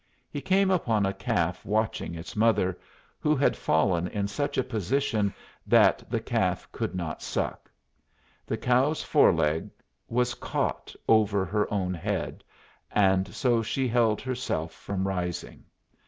He 0.31 0.41
came 0.41 0.71
upon 0.71 1.05
a 1.05 1.13
calf 1.13 1.63
watching 1.63 2.15
its 2.15 2.35
mother, 2.35 2.75
who 3.19 3.35
had 3.35 3.55
fallen 3.55 4.07
in 4.07 4.27
such 4.27 4.57
a 4.57 4.63
position 4.63 5.31
that 5.67 6.03
the 6.09 6.19
calf 6.19 6.67
could 6.71 6.95
not 6.95 7.21
suck. 7.21 7.69
The 8.47 8.57
cow's 8.57 9.03
foreleg 9.03 9.69
was 10.09 10.33
caught 10.33 10.95
over 11.07 11.45
her 11.45 11.71
own 11.71 11.93
head, 11.93 12.43
and 12.91 13.27
so 13.31 13.61
she 13.61 13.87
held 13.87 14.21
herself 14.21 14.71
from 14.73 15.07
rising. 15.07 15.65